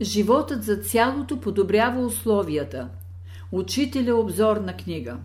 [0.00, 2.88] Животът за цялото подобрява условията.
[3.52, 5.16] Учителя обзор на книга.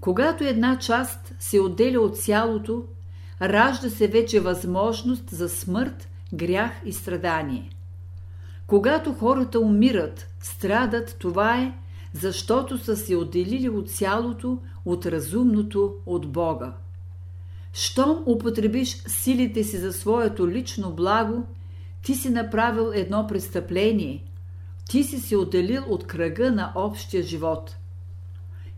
[0.00, 2.84] Когато една част се отделя от цялото,
[3.42, 7.70] ражда се вече възможност за смърт, грях и страдание.
[8.66, 11.78] Когато хората умират, страдат, това е,
[12.12, 16.72] защото са се отделили от цялото, от разумното, от Бога.
[17.72, 21.46] Щом употребиш силите си за своето лично благо,
[22.06, 24.24] ти си направил едно престъпление.
[24.88, 27.76] Ти си се отделил от кръга на общия живот.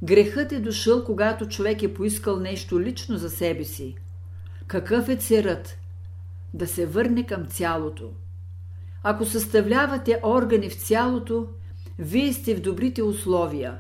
[0.02, 3.95] Грехът е дошъл, когато човек е поискал нещо лично за себе си.
[4.66, 5.78] Какъв е церът?
[6.55, 8.10] Да се върне към цялото.
[9.02, 11.48] Ако съставлявате органи в цялото,
[11.98, 13.78] вие сте в добрите условия.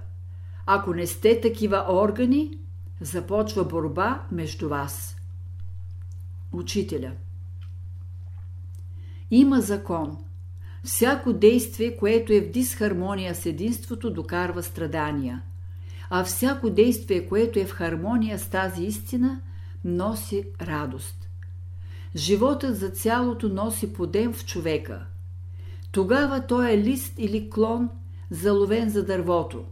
[0.66, 2.58] Ако не сте такива органи,
[3.00, 5.16] започва борба между вас.
[6.52, 7.12] Учителя
[9.30, 10.18] Има закон.
[10.84, 15.42] Всяко действие, което е в дисхармония с единството, докарва страдания.
[16.10, 19.40] А всяко действие, което е в хармония с тази истина,
[19.84, 21.28] носи радост.
[22.16, 25.06] Животът за цялото носи подем в човека.
[25.92, 27.90] Тогава той е лист или клон,
[28.30, 29.64] заловен за дървото.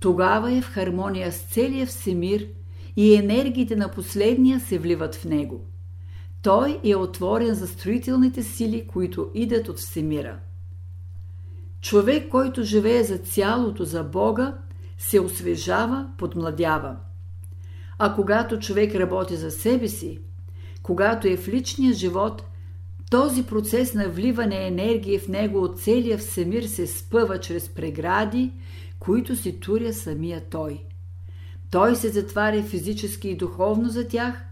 [0.00, 2.46] Тогава е в хармония с целия всемир
[2.96, 5.66] и енергиите на последния се вливат в него.
[6.42, 10.38] Той е отворен за строителните сили, които идат от всемира.
[11.80, 14.58] Човек, който живее за цялото, за Бога,
[14.98, 16.96] се освежава, подмладява.
[17.98, 20.18] А когато човек работи за себе си,
[20.82, 22.44] когато е в личния живот,
[23.10, 28.52] този процес на вливане енергия в него от целия всемир се спъва чрез прегради,
[28.98, 30.84] които си туря самия той.
[31.70, 34.44] Той се затваря физически и духовно за тях,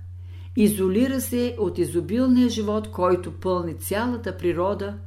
[0.57, 4.99] изолира се от изобилния живот, който пълни цялата природа,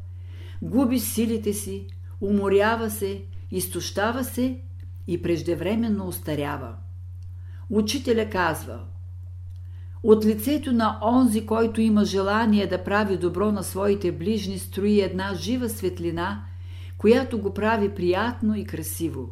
[0.62, 1.88] губи силите си,
[2.22, 4.60] уморява се, изтощава се
[5.08, 6.76] и преждевременно устарява.
[7.70, 8.80] Учителя казва
[10.04, 15.34] От лицето на онзи, който има желание да прави добро на своите ближни, строи една
[15.34, 16.46] жива светлина,
[16.98, 19.30] която го прави приятно и красиво.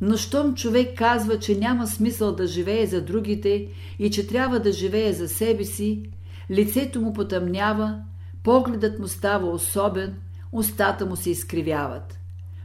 [0.00, 4.72] Но щом човек казва, че няма смисъл да живее за другите и че трябва да
[4.72, 6.10] живее за себе си,
[6.50, 8.02] лицето му потъмнява,
[8.42, 10.16] погледът му става особен,
[10.52, 12.18] устата му се изкривяват.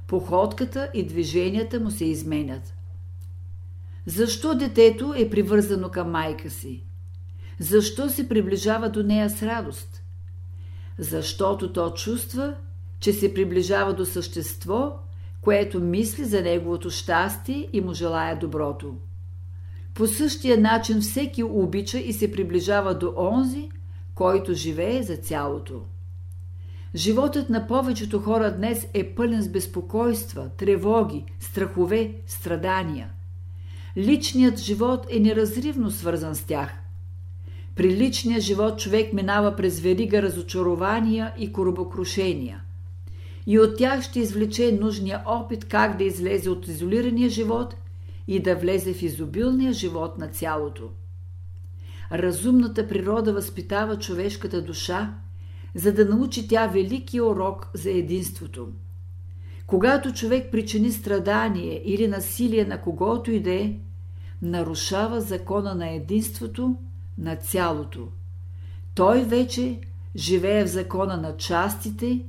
[0.07, 2.73] Походката и движенията му се изменят.
[4.05, 6.83] Защо детето е привързано към майка си?
[7.59, 10.03] Защо се приближава до нея с радост?
[10.97, 12.55] Защото то чувства,
[12.99, 14.99] че се приближава до същество,
[15.43, 18.95] което мисли за неговото щастие и му желая доброто.
[19.93, 23.69] По същия начин всеки обича и се приближава до онзи,
[24.15, 25.81] който живее за цялото.
[26.95, 33.09] Животът на повечето хора днес е пълен с безпокойства, тревоги, страхове, страдания.
[33.97, 36.73] Личният живот е неразривно свързан с тях.
[37.75, 42.61] При личния живот човек минава през верига разочарования и коробокрушения–
[43.45, 47.75] и от тях ще извлече нужния опит как да излезе от изолирания живот
[48.27, 50.89] и да влезе в изобилния живот на цялото.
[52.11, 55.13] Разумната природа възпитава човешката душа,
[55.75, 58.67] за да научи тя великия урок за единството.
[59.67, 63.73] Когато човек причини страдание или насилие на когото и да е,
[64.41, 66.75] нарушава закона на единството
[67.17, 68.07] на цялото.
[68.95, 69.79] Той вече
[70.15, 72.25] живее в закона на частите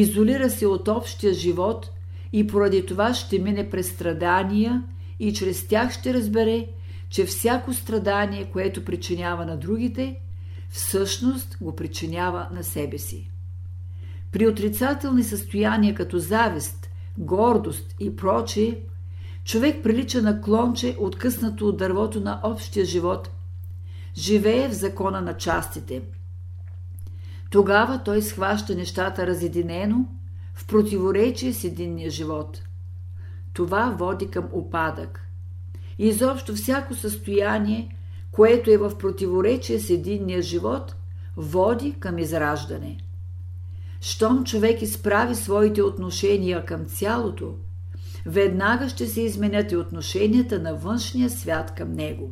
[0.00, 1.90] изолира се от общия живот
[2.32, 4.84] и поради това ще мине през страдания
[5.20, 6.66] и чрез тях ще разбере,
[7.08, 10.20] че всяко страдание, което причинява на другите,
[10.70, 13.30] всъщност го причинява на себе си.
[14.32, 18.78] При отрицателни състояния като завист, гордост и прочее,
[19.44, 23.30] човек прилича на клонче, откъснато от дървото на общия живот,
[24.16, 26.02] живее в закона на частите–
[27.52, 30.04] тогава той схваща нещата разединено,
[30.54, 32.62] в противоречие с единния живот.
[33.52, 35.28] Това води към опадък.
[35.98, 37.96] И изобщо всяко състояние,
[38.30, 40.94] което е в противоречие с единния живот,
[41.36, 42.98] води към израждане.
[44.00, 47.54] Щом човек изправи своите отношения към цялото,
[48.26, 52.30] веднага ще се изменят и отношенията на външния свят към него.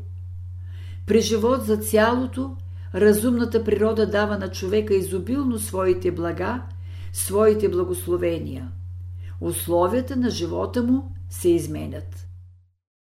[1.07, 2.57] При живот за цялото–
[2.95, 6.63] разумната природа дава на човека изобилно своите блага,
[7.13, 8.73] своите благословения.
[9.41, 12.30] Условията на живота му се изменят.